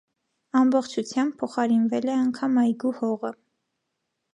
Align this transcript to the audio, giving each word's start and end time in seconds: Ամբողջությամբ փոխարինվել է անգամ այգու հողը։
Ամբողջությամբ 0.61 1.37
փոխարինվել 1.43 2.11
է 2.13 2.17
անգամ 2.25 2.61
այգու 2.67 2.97
հողը։ 3.05 3.37